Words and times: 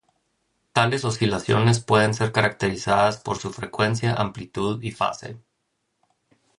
Tales 0.73 1.05
oscilaciones 1.05 1.79
pueden 1.79 2.15
ser 2.15 2.31
caracterizadas 2.31 3.19
por 3.21 3.37
su 3.37 3.53
frecuencia, 3.53 4.15
amplitud 4.15 4.81
y 4.81 4.89
fase. 4.89 5.37